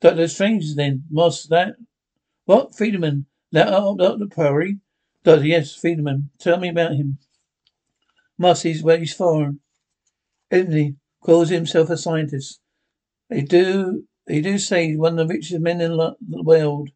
Doctor 0.00 0.28
Strange 0.28 0.74
then. 0.74 1.04
Moss, 1.10 1.44
that 1.44 1.76
what? 2.44 2.72
Friedemann. 2.72 3.24
That 3.52 3.68
oh, 3.70 3.96
Doctor 3.96 4.26
Prairie? 4.26 4.80
Doctor, 5.22 5.46
yes, 5.46 5.74
Friedemann. 5.74 6.28
Tell 6.38 6.58
me 6.58 6.68
about 6.68 6.92
him. 6.92 7.18
Moss, 8.36 8.62
he's 8.62 8.82
where 8.82 8.98
he's 8.98 9.14
from. 9.14 9.60
Anthony 10.50 10.96
calls 11.22 11.48
himself 11.48 11.88
a 11.88 11.96
scientist. 11.96 12.60
They 13.30 13.40
do 13.40 14.04
they 14.26 14.40
do 14.40 14.58
say 14.58 14.88
he's 14.88 14.98
one 14.98 15.18
of 15.18 15.28
the 15.28 15.34
richest 15.34 15.60
men 15.60 15.80
in 15.80 15.96
the 15.96 16.42
world. 16.42 16.90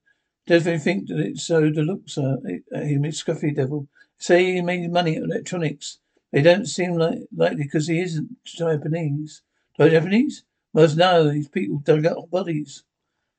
They 0.46 0.78
think 0.78 1.08
that 1.08 1.18
it's 1.18 1.46
so 1.46 1.70
to 1.70 1.80
look 1.82 2.02
so 2.06 2.38
him, 2.44 3.04
he's 3.04 3.22
scruffy 3.22 3.54
devil. 3.54 3.88
Say 4.18 4.54
he 4.54 4.60
made 4.60 4.90
money 4.90 5.16
at 5.16 5.22
electronics. 5.22 5.98
They 6.32 6.42
don't 6.42 6.66
seem 6.66 6.94
like 6.94 7.20
likely 7.34 7.64
because 7.64 7.88
he 7.88 8.00
isn't 8.00 8.44
Japanese. 8.44 9.42
No 9.78 9.88
Japanese? 9.88 10.44
Most 10.74 10.96
no, 10.96 11.30
these 11.30 11.48
people 11.48 11.78
dug 11.78 12.04
up 12.06 12.30
bodies. 12.30 12.84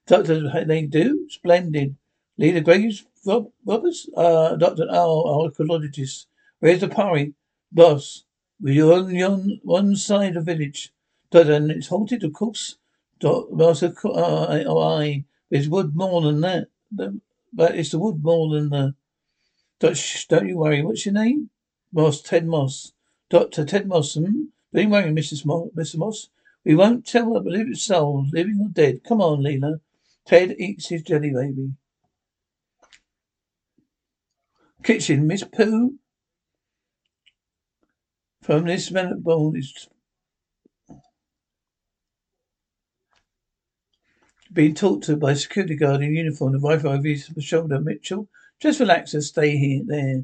Doctor, 0.07 0.65
they 0.65 0.83
do? 0.83 1.27
Splendid. 1.29 1.95
Leader 2.37 2.61
Graves 2.61 3.05
Rob, 3.25 3.51
Roberts? 3.65 4.07
Uh, 4.15 4.55
Doctor, 4.55 4.87
oh, 4.89 5.43
archaeologist. 5.43 6.27
Where's 6.59 6.81
the 6.81 6.87
party? 6.87 7.33
Boss, 7.71 8.23
we're 8.59 8.91
on, 8.91 9.15
on 9.21 9.59
one 9.63 9.95
side 9.95 10.35
of 10.35 10.45
the 10.45 10.53
village. 10.53 10.91
Doctor, 11.29 11.53
and 11.53 11.69
it's 11.69 11.87
halted, 11.87 12.23
of 12.23 12.33
course. 12.33 12.77
Master, 13.21 13.93
uh, 14.05 14.63
oh, 14.65 14.79
I. 14.79 15.25
There's 15.51 15.69
wood 15.69 15.95
more 15.95 16.21
than 16.21 16.41
that. 16.41 16.67
But 16.91 17.75
it's 17.75 17.91
the 17.91 17.99
wood 17.99 18.23
more 18.23 18.49
than 18.53 18.69
the. 18.69 18.95
Don't, 19.79 19.97
shh, 19.97 20.25
don't 20.25 20.47
you 20.47 20.57
worry. 20.57 20.81
What's 20.81 21.05
your 21.05 21.13
name? 21.13 21.49
Moss, 21.91 22.21
Ted 22.21 22.45
Moss. 22.45 22.93
Doctor 23.29 23.65
Ted 23.65 23.87
Moss, 23.87 24.15
hmm? 24.15 24.43
Don't 24.73 24.89
worry, 24.89 25.11
Mrs. 25.11 25.45
Moss, 25.45 25.69
Mr. 25.75 25.97
Moss. 25.97 26.29
We 26.63 26.75
won't 26.75 27.05
tell 27.05 27.35
a 27.35 27.39
living 27.39 27.75
soul, 27.75 28.27
living 28.31 28.59
or 28.61 28.69
dead. 28.69 29.03
Come 29.03 29.21
on, 29.21 29.41
Leela. 29.41 29.79
Ted 30.25 30.55
eats 30.59 30.89
his 30.89 31.03
jelly 31.03 31.31
baby. 31.31 31.73
Kitchen, 34.83 35.27
Miss 35.27 35.43
Pooh. 35.43 35.95
From 38.41 38.65
this 38.65 38.89
man 38.91 39.19
bowl 39.21 39.55
is 39.55 39.87
being 44.51 44.73
talked 44.73 45.03
to 45.05 45.15
by 45.15 45.31
a 45.31 45.35
security 45.35 45.75
guard 45.75 46.01
in 46.01 46.15
uniform, 46.15 46.53
the 46.53 46.59
rifle 46.59 46.91
over 46.91 47.07
his 47.07 47.29
shoulder. 47.39 47.79
Mitchell, 47.79 48.27
just 48.59 48.79
relax 48.79 49.13
and 49.13 49.23
stay 49.23 49.57
here, 49.57 49.83
there. 49.85 50.23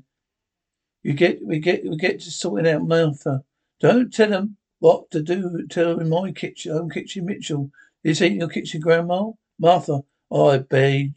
You 1.06 1.14
get, 1.14 1.46
we 1.46 1.60
get, 1.60 1.84
we 1.88 1.98
get 1.98 2.20
to 2.22 2.32
sorting 2.32 2.68
out 2.68 2.88
Martha. 2.88 3.44
Don't 3.80 4.12
tell 4.12 4.32
him 4.32 4.58
what 4.80 5.12
to 5.12 5.22
do. 5.22 5.68
Tell 5.70 5.92
him 5.92 6.00
in 6.00 6.10
my 6.10 6.32
kitchen, 6.32 6.72
own 6.72 6.90
kitchen, 6.90 7.28
Mitchell. 7.28 7.70
This 8.04 8.24
ain't 8.24 8.38
your 8.38 8.50
kitchen, 8.50 8.82
Grandma. 8.82 9.30
Martha, 9.60 10.00
I 10.34 10.58
beg. 10.58 11.14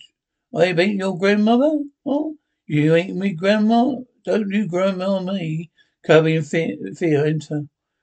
I 0.55 0.65
ain't 0.65 0.97
your 0.97 1.17
grandmother? 1.17 1.85
Oh, 2.05 2.37
you 2.67 2.95
ain't 2.95 3.17
me 3.17 3.33
grandma? 3.33 3.95
Don't 4.27 4.51
you 4.51 4.67
grandma 4.67 5.21
me? 5.21 5.71
Cubby 6.07 6.37
and 6.37 6.47
Fear 6.47 7.25
enter. 7.25 7.63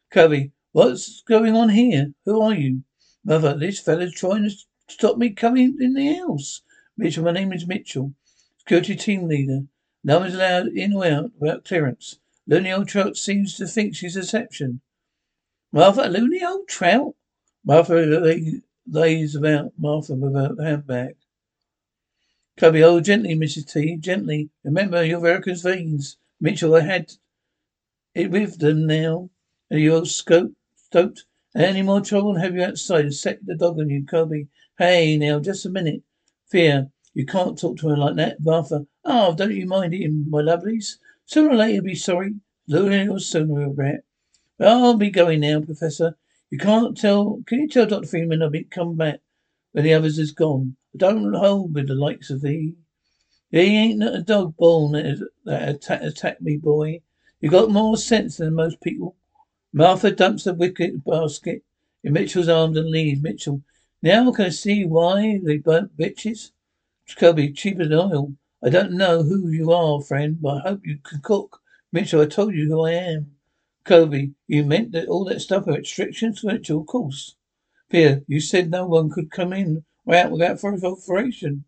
Cubby, 0.10 0.54
what's 0.72 1.22
going 1.22 1.56
on 1.56 1.70
here? 1.70 2.14
Who 2.26 2.42
are 2.42 2.56
you? 2.56 2.82
Mother, 3.24 3.56
this 3.56 3.80
fella's 3.80 4.16
trying 4.16 4.50
to 4.50 4.56
stop 4.90 5.20
me 5.20 5.30
coming 5.30 5.78
in 5.80 5.94
the 5.94 6.16
house. 6.16 6.64
Mitchell, 6.98 7.26
my 7.26 7.32
name 7.32 7.54
is 7.54 7.68
Mitchell. 7.68 8.16
Security 8.58 8.96
team 8.96 9.28
leader. 9.28 9.66
No 10.08 10.20
one's 10.20 10.36
allowed 10.36 10.68
in 10.68 10.94
or 10.94 11.04
out 11.04 11.32
without 11.40 11.66
clearance. 11.66 12.20
Loony 12.46 12.72
old 12.72 12.88
trout 12.88 13.18
seems 13.18 13.58
to 13.58 13.66
think 13.66 13.96
she's 13.96 14.16
a 14.16 14.20
exception. 14.20 14.82
Martha, 15.72 16.04
loony 16.08 16.46
old 16.46 16.68
trout? 16.68 17.16
Martha 17.64 17.96
lays 18.86 19.36
about 19.36 19.74
Martha 19.80 20.14
with 20.14 20.36
her 20.36 20.64
handbag. 20.64 21.16
Cubby, 22.56 22.84
oh, 22.84 23.00
gently, 23.00 23.34
Mrs. 23.34 23.74
T, 23.74 23.98
gently. 23.98 24.52
Remember 24.64 25.04
your 25.04 25.22
varicose 25.22 25.64
veins. 25.64 26.18
Mitchell, 26.40 26.76
I 26.76 26.82
had 26.82 27.14
it 28.14 28.30
with 28.30 28.60
them 28.60 28.86
now. 28.86 29.32
Are 29.72 29.78
you 29.80 29.96
all 29.96 30.02
scoped? 30.02 30.54
stoked? 30.76 31.26
Any 31.56 31.82
more 31.82 32.02
trouble 32.02 32.36
and 32.36 32.44
have 32.44 32.54
you 32.54 32.62
outside 32.62 33.06
and 33.06 33.14
set 33.16 33.44
the 33.44 33.56
dog 33.56 33.80
on 33.80 33.90
you, 33.90 34.06
Cubby. 34.06 34.50
Hey, 34.78 35.18
now, 35.18 35.40
just 35.40 35.66
a 35.66 35.70
minute. 35.70 36.04
Fear, 36.46 36.92
you 37.16 37.26
can't 37.26 37.58
talk 37.58 37.78
to 37.78 37.90
her 37.90 37.98
like 37.98 38.18
that, 38.18 38.40
Martha. 38.40 38.86
Oh, 39.06 39.36
don't 39.36 39.56
you 39.56 39.68
mind 39.68 39.94
him, 39.94 40.30
my 40.30 40.42
lovelies. 40.42 40.98
Sooner 41.26 41.52
or 41.52 41.56
later 41.56 41.84
be 41.84 41.96
sorry. 41.96 42.36
Sooner 42.68 43.12
or 43.12 43.20
sooner 43.20 43.60
he'll 43.60 43.70
regret. 43.70 44.04
Well, 44.58 44.86
I'll 44.86 44.98
be 44.98 45.12
going 45.12 45.42
now, 45.42 45.62
Professor. 45.62 46.18
You 46.50 46.58
can't 46.58 46.98
tell. 46.98 47.42
Can 47.46 47.62
you 47.62 47.68
tell 47.68 47.86
Dr. 47.86 48.08
Freeman 48.08 48.42
I'll 48.42 48.50
be 48.50 48.64
come 48.64 48.96
back 48.96 49.20
when 49.74 49.84
the 49.84 49.94
others 49.94 50.18
is 50.18 50.32
gone? 50.32 50.76
Don't 50.98 51.34
hold 51.34 51.76
with 51.76 51.88
the 51.88 51.96
likes 51.96 52.30
of 52.30 52.42
thee. 52.42 52.76
He 53.52 53.60
ain't 53.60 54.00
not 54.00 54.16
a 54.16 54.22
dog 54.22 54.58
born 54.58 54.94
that 55.46 55.70
attack, 55.70 56.02
attack 56.02 56.42
me, 56.42 56.58
boy. 56.58 57.02
You 57.42 57.50
got 57.50 57.70
more 57.70 57.98
sense 57.98 58.38
than 58.38 58.56
most 58.56 58.82
people. 58.82 59.16
Martha 59.72 60.10
dumps 60.12 60.46
the 60.46 60.54
wicket 60.54 61.04
basket 61.04 61.64
in 62.04 62.14
Mitchell's 62.14 62.50
arms 62.50 62.78
and 62.78 62.90
leaves. 62.90 63.22
Mitchell, 63.22 63.62
now 64.02 64.32
can 64.32 64.46
I 64.46 64.50
see 64.50 64.86
why 64.86 65.40
they 65.44 65.58
burnt 65.58 65.98
bitches? 65.98 66.52
Jacoby, 67.06 67.52
cheaper 67.52 67.84
than 67.84 68.00
oil. 68.00 68.34
I 68.66 68.70
don't 68.70 68.94
know 68.94 69.22
who 69.22 69.48
you 69.50 69.72
are, 69.72 70.02
friend, 70.02 70.42
but 70.42 70.56
I 70.56 70.70
hope 70.70 70.88
you 70.88 70.98
can 70.98 71.20
cook. 71.22 71.62
Mitchell, 71.92 72.24
I 72.24 72.26
told 72.26 72.56
you 72.56 72.68
who 72.68 72.84
I 72.84 72.94
am. 72.94 73.36
Colby, 73.84 74.34
you 74.48 74.66
meant 74.66 74.92
that 74.94 75.08
all 75.08 75.24
that 75.26 75.42
stuff 75.42 75.68
about 75.68 75.78
restrictions? 75.78 76.44
Mitchell, 76.44 76.82
of 76.82 76.88
course. 76.88 77.36
Fear, 77.92 78.24
you 78.28 78.40
said 78.40 78.72
no 78.72 78.88
one 78.88 79.12
could 79.12 79.30
come 79.30 79.54
in 79.54 79.86
or 80.04 80.16
out 80.16 80.32
without 80.32 80.60
further 80.60 80.88
operation. 80.88 81.66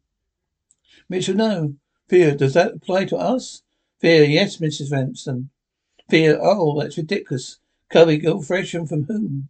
Mitchell, 1.07 1.35
no. 1.35 1.75
Fear, 2.07 2.35
does 2.35 2.55
that 2.55 2.73
apply 2.73 3.05
to 3.05 3.17
us? 3.17 3.61
Fear, 3.99 4.23
yes, 4.23 4.57
Mrs. 4.57 4.91
Ransom. 4.91 5.51
Fear, 6.09 6.39
oh, 6.41 6.81
that's 6.81 6.97
ridiculous. 6.97 7.59
Colby, 7.91 8.17
go 8.17 8.39
operation 8.39 8.87
from 8.87 9.03
whom? 9.03 9.49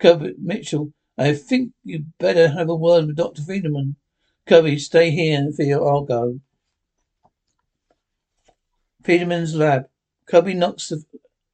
Colby, 0.00 0.34
Mitchell, 0.36 0.92
I 1.16 1.34
think 1.34 1.74
you'd 1.84 2.18
better 2.18 2.48
have 2.48 2.68
a 2.68 2.74
word 2.74 3.06
with 3.06 3.16
Dr. 3.16 3.42
Friedemann. 3.42 3.94
Colby, 4.46 4.80
stay 4.80 5.12
here 5.12 5.48
your 5.58 5.88
I'll 5.88 6.02
go. 6.02 6.40
Friedemann's 9.08 9.54
lab. 9.54 9.88
Colby 10.26 10.52
knocks 10.52 10.92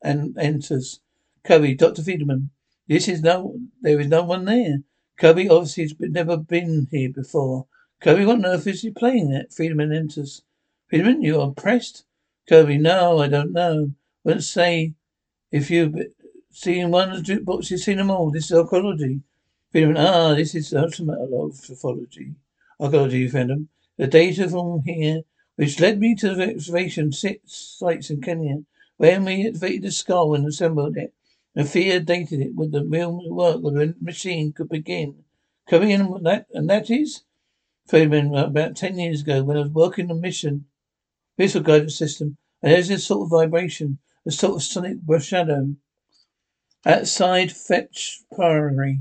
and 0.03 0.37
enters. 0.37 0.99
Colby, 1.45 1.77
Dr. 1.77 2.03
Friedemann. 2.03 2.51
This 2.89 3.07
is 3.07 3.23
no, 3.23 3.61
there 3.81 4.01
is 4.01 4.09
no 4.09 4.25
one 4.25 4.45
there. 4.45 4.79
Colby 5.17 5.49
obviously 5.49 5.85
has 5.85 5.95
never 6.01 6.37
been 6.37 6.89
here 6.91 7.11
before. 7.11 7.69
Colby, 8.01 8.27
what 8.27 8.39
on 8.39 8.47
earth 8.47 8.67
is 8.67 8.83
he 8.83 8.91
playing 8.91 9.33
at? 9.33 9.53
Friedemann 9.53 9.95
enters. 9.95 10.43
Friedemann, 10.91 11.23
you 11.23 11.41
are 11.41 11.47
impressed? 11.47 12.05
Colby, 12.49 12.77
no, 12.77 13.21
I 13.21 13.29
don't 13.29 13.53
know. 13.53 13.93
Wouldn't 14.25 14.43
say 14.43 14.95
if 15.53 15.71
you've 15.71 15.95
seen 16.51 16.91
one 16.91 17.13
of 17.13 17.25
the 17.25 17.37
books, 17.37 17.71
you've 17.71 17.83
seen 17.83 17.99
them 17.99 18.11
all. 18.11 18.33
This 18.33 18.47
is 18.47 18.59
archaeology. 18.59 19.21
Ah, 19.77 20.35
this 20.35 20.57
is 20.57 20.75
ultimate 20.75 21.21
archaeology. 21.21 22.35
Archaeology. 22.81 23.29
The 23.29 24.07
data 24.09 24.49
from 24.49 24.83
here, 24.85 25.23
which 25.57 25.81
led 25.81 26.01
me 26.01 26.15
to 26.17 26.35
the 26.35 26.45
excavation 26.45 27.13
sites 27.13 28.11
in 28.11 28.21
Kenya, 28.21 28.65
where 28.97 29.21
we 29.21 29.47
excavated 29.47 29.83
the 29.83 29.91
skull 29.91 30.35
and 30.35 30.47
assembled 30.47 30.97
it. 30.97 31.13
And 31.57 31.69
fear 31.69 32.01
dated 32.01 32.41
it 32.41 32.55
with 32.55 32.73
the 32.73 32.85
real 32.85 33.31
work 33.33 33.57
of 33.57 33.75
the 33.75 33.95
machine 34.01 34.53
could 34.53 34.69
begin. 34.69 35.25
Coming 35.69 35.91
in 35.91 36.09
with 36.09 36.25
that, 36.25 36.47
and 36.53 36.69
that 36.69 36.91
is? 36.91 37.23
Friedman, 37.87 38.35
uh, 38.35 38.47
about 38.47 38.77
ten 38.77 38.99
years 38.99 39.21
ago, 39.23 39.43
when 39.45 39.57
I 39.57 39.61
was 39.61 39.71
working 39.71 40.11
on 40.11 40.21
mission, 40.21 40.67
missile 41.39 41.63
guidance 41.63 41.97
system, 41.97 42.37
and 42.63 42.73
there's 42.73 42.89
this 42.89 43.07
sort 43.07 43.27
of 43.27 43.31
vibration, 43.31 43.99
a 44.27 44.31
sort 44.31 44.57
of 44.57 44.63
sonic 44.63 44.99
shadow. 45.21 45.77
Outside 46.85 47.51
Fetch 47.51 48.21
Priory. 48.35 49.01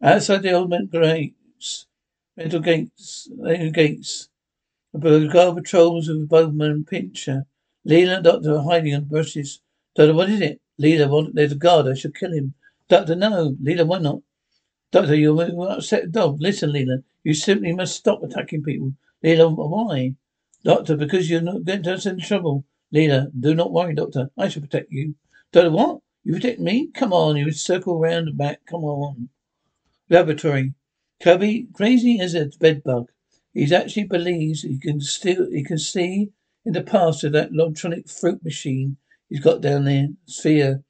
Outside 0.00 0.42
the 0.42 0.52
old 0.52 0.70
gates, 0.90 1.86
mental 2.34 2.60
gates, 2.60 3.28
mental 3.30 3.70
gates. 3.70 4.29
The 4.92 5.28
guard 5.28 5.56
patrols 5.56 6.08
with 6.08 6.28
Bowman 6.28 6.84
Pincher. 6.84 7.46
Leela 7.86 8.16
and 8.16 8.24
Doctor 8.24 8.56
are 8.56 8.62
hiding 8.62 8.94
on 8.94 9.04
bushes. 9.04 9.60
Doctor, 9.94 10.14
what 10.14 10.28
is 10.28 10.40
it? 10.40 10.60
Leela, 10.80 11.08
what, 11.08 11.32
there's 11.32 11.52
a 11.52 11.56
guard. 11.56 11.86
I 11.86 11.94
should 11.94 12.16
kill 12.16 12.32
him. 12.32 12.54
Doctor, 12.88 13.14
no. 13.14 13.56
Leela, 13.62 13.86
why 13.86 14.00
not? 14.00 14.20
Doctor, 14.90 15.14
you're 15.14 15.40
upset 15.70 16.10
dog. 16.10 16.40
Listen, 16.40 16.72
Leela, 16.72 17.04
you 17.22 17.34
simply 17.34 17.72
must 17.72 17.94
stop 17.94 18.24
attacking 18.24 18.64
people. 18.64 18.92
Leela, 19.22 19.54
why? 19.54 20.16
Doctor, 20.64 20.96
because 20.96 21.30
you're 21.30 21.40
not 21.40 21.64
getting 21.64 21.92
us 21.92 22.06
in 22.06 22.18
trouble. 22.18 22.64
Leela, 22.92 23.30
do 23.38 23.54
not 23.54 23.72
worry, 23.72 23.94
Doctor. 23.94 24.30
I 24.36 24.48
shall 24.48 24.62
protect 24.62 24.90
you. 24.90 25.14
Doctor, 25.52 25.70
what? 25.70 26.00
You 26.24 26.34
protect 26.34 26.58
me? 26.58 26.88
Come 26.88 27.12
on, 27.12 27.36
you 27.36 27.52
circle 27.52 28.00
round 28.00 28.26
the 28.26 28.32
back. 28.32 28.66
Come 28.66 28.82
on. 28.82 29.28
Laboratory. 30.08 30.74
Cubby, 31.20 31.68
crazy 31.74 32.18
as 32.18 32.34
a 32.34 32.46
bedbug. 32.58 33.10
He 33.52 33.74
actually 33.74 34.04
believes 34.04 34.62
he 34.62 34.78
can 34.78 35.00
still 35.00 35.50
he 35.50 35.64
can 35.64 35.78
see 35.78 36.30
in 36.64 36.72
the 36.72 36.82
past 36.82 37.24
of 37.24 37.32
that 37.32 37.50
electronic 37.50 38.08
fruit 38.08 38.44
machine 38.44 38.96
he's 39.28 39.40
got 39.40 39.60
down 39.60 39.84
there. 39.84 40.08
Sphere. 40.26 40.82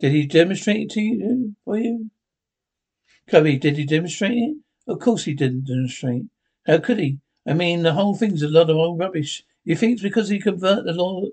Did 0.00 0.12
he 0.12 0.26
demonstrate 0.26 0.82
it 0.82 0.90
to 0.90 1.00
you 1.00 1.24
uh, 1.24 1.52
for 1.64 1.78
you? 1.78 2.10
Cubby, 3.26 3.56
did 3.56 3.76
he 3.78 3.84
demonstrate 3.84 4.36
it? 4.36 4.56
Of 4.86 5.00
course 5.00 5.24
he 5.24 5.34
didn't 5.34 5.66
demonstrate. 5.66 6.24
How 6.66 6.78
could 6.78 6.98
he? 6.98 7.18
I 7.46 7.54
mean 7.54 7.82
the 7.82 7.94
whole 7.94 8.14
thing's 8.14 8.42
a 8.42 8.48
lot 8.48 8.70
of 8.70 8.76
old 8.76 8.98
rubbish. 8.98 9.44
He 9.64 9.74
thinks 9.74 10.02
because 10.02 10.28
he 10.28 10.38
convert 10.38 10.84
the 10.84 10.92
law 10.92 11.26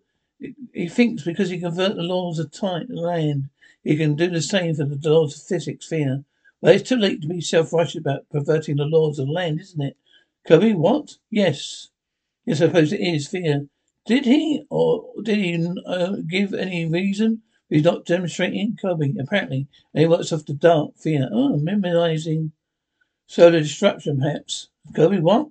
he 0.74 0.90
thinks 0.90 1.24
because 1.24 1.50
he 1.50 1.60
convert 1.60 1.96
the 1.96 2.02
laws 2.02 2.40
of 2.40 2.52
time 2.52 2.88
land, 2.90 3.50
he 3.84 3.96
can 3.96 4.16
do 4.16 4.28
the 4.28 4.42
same 4.42 4.74
for 4.74 4.86
the 4.86 5.10
laws 5.10 5.38
of 5.38 5.44
physics, 5.44 5.88
fear. 5.88 6.24
Well, 6.62 6.74
it's 6.74 6.90
too 6.90 6.98
late 6.98 7.22
to 7.22 7.28
be 7.28 7.42
self-righteous 7.42 7.98
about 7.98 8.30
perverting 8.30 8.78
the 8.78 8.86
laws 8.86 9.20
of 9.20 9.30
land, 9.30 9.60
isn't 9.60 9.82
it? 9.82 9.98
Colby, 10.48 10.74
what? 10.74 11.18
Yes. 11.30 11.90
Yes, 12.46 12.62
I 12.62 12.68
suppose 12.68 12.94
it 12.94 13.02
is, 13.02 13.28
fear. 13.28 13.68
Did 14.06 14.26
he, 14.26 14.66
or 14.70 15.06
did 15.22 15.38
he 15.38 15.68
uh, 15.86 16.18
give 16.28 16.54
any 16.54 16.86
reason 16.86 17.44
he's 17.70 17.84
not 17.84 18.06
demonstrating? 18.06 18.78
Colby, 18.82 19.16
apparently. 19.20 19.68
And 19.94 20.02
he 20.02 20.08
works 20.08 20.34
off 20.34 20.46
the 20.46 20.54
dark, 20.54 20.98
fear. 20.98 21.30
Oh, 21.32 21.58
minimizing 21.58 22.52
solar 23.28 23.60
destruction, 23.60 24.20
perhaps. 24.20 24.70
Kobe, 24.96 25.20
what? 25.20 25.48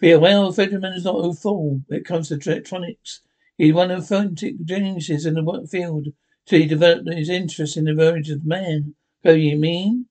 Fear, 0.00 0.20
well, 0.20 0.52
Fendelman 0.52 0.96
is 0.96 1.04
not 1.04 1.18
a 1.18 1.34
fool 1.34 1.82
when 1.86 2.00
it 2.00 2.06
comes 2.06 2.28
to 2.28 2.38
electronics. 2.50 3.20
He's 3.56 3.74
one 3.74 3.90
of 3.90 4.08
the 4.08 4.56
geniuses 4.64 5.26
in 5.26 5.34
the 5.34 5.68
field 5.70 6.08
till 6.46 6.60
he 6.60 6.66
developed 6.66 7.12
his 7.12 7.28
interest 7.28 7.76
in 7.76 7.84
the 7.84 8.08
origin 8.10 8.38
of 8.38 8.46
man. 8.46 8.94
Go, 9.24 9.32
you 9.32 9.58
mean? 9.58 10.06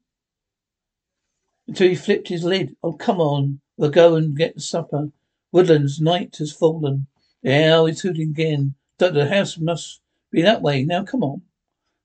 Until 1.67 1.87
he 1.87 1.95
flipped 1.95 2.27
his 2.27 2.43
lid. 2.43 2.75
Oh, 2.83 2.93
come 2.93 3.21
on. 3.21 3.61
We'll 3.77 3.91
go 3.91 4.15
and 4.15 4.35
get 4.35 4.59
supper. 4.59 5.11
Woodlands, 5.51 6.01
night 6.01 6.35
has 6.39 6.51
fallen. 6.51 7.07
The 7.43 7.71
owl 7.71 7.85
is 7.85 8.01
hooting 8.01 8.31
again. 8.31 8.75
The 8.97 9.29
house 9.29 9.57
must 9.57 10.01
be 10.31 10.41
that 10.41 10.61
way. 10.61 10.83
Now, 10.83 11.03
come 11.03 11.23
on. 11.23 11.43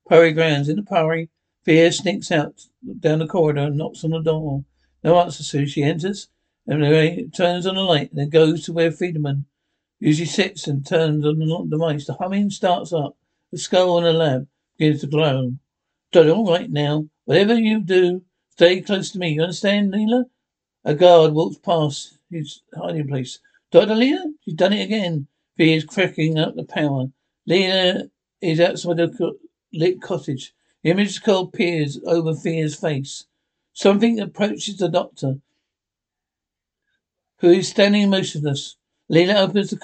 Purry 0.06 0.32
grounds. 0.32 0.68
In 0.68 0.76
the 0.76 0.82
purry, 0.82 1.30
Fear 1.62 1.92
sneaks 1.92 2.32
out 2.32 2.66
down 3.00 3.20
the 3.20 3.26
corridor 3.26 3.62
and 3.62 3.78
knocks 3.78 4.04
on 4.04 4.10
the 4.10 4.20
door. 4.20 4.64
No 5.04 5.18
answer, 5.18 5.42
so 5.42 5.64
she 5.64 5.82
enters 5.82 6.28
and 6.66 7.32
turns 7.32 7.66
on 7.66 7.76
the 7.76 7.82
light 7.82 8.10
and 8.10 8.18
then 8.18 8.28
goes 8.28 8.64
to 8.64 8.72
where 8.72 8.90
Friedemann 8.90 9.46
Usually 10.00 10.26
sits 10.26 10.66
and 10.66 10.84
turns 10.84 11.24
on 11.24 11.38
the 11.38 11.66
device. 11.70 12.06
The 12.06 12.14
humming 12.14 12.50
starts 12.50 12.92
up. 12.92 13.16
The 13.52 13.58
skull 13.58 13.96
on 13.96 14.02
the 14.02 14.12
lab 14.12 14.48
begins 14.76 15.02
to 15.02 15.06
glow. 15.06 15.52
Done 16.10 16.28
all 16.28 16.50
right 16.50 16.68
now. 16.68 17.08
Whatever 17.24 17.54
you 17.54 17.80
do, 17.80 18.24
stay 18.50 18.80
close 18.80 19.12
to 19.12 19.20
me. 19.20 19.34
You 19.34 19.42
understand, 19.42 19.92
Leela? 19.92 20.24
A 20.84 20.94
guard 20.94 21.32
walks 21.32 21.58
past 21.58 22.18
his 22.30 22.62
hiding 22.74 23.08
place. 23.08 23.38
Dr. 23.70 23.94
Leela? 23.94 24.32
She's 24.40 24.54
done 24.54 24.72
it 24.72 24.82
again. 24.82 25.28
Thea 25.56 25.76
is 25.76 25.84
cracking 25.84 26.38
up 26.38 26.56
the 26.56 26.64
power. 26.64 27.06
Leela 27.48 28.10
is 28.40 28.60
outside 28.60 28.96
the 28.96 29.38
lit 29.72 30.02
cottage. 30.02 30.54
The 30.82 30.90
image 30.90 31.18
of 31.18 31.22
cold 31.22 31.52
peers 31.52 32.00
over 32.04 32.34
Thea's 32.34 32.74
face. 32.74 33.26
Something 33.72 34.18
approaches 34.18 34.76
the 34.76 34.88
doctor, 34.88 35.36
who 37.38 37.50
is 37.50 37.68
standing 37.68 38.10
motionless. 38.10 38.76
Leela 39.10 39.36
opens 39.36 39.70
the 39.70 39.78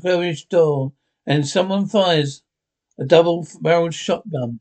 carriage 0.00 0.48
door, 0.48 0.92
and 1.26 1.46
someone 1.46 1.86
fires 1.86 2.42
a 2.98 3.04
double-barreled 3.04 3.94
shotgun. 3.94 4.60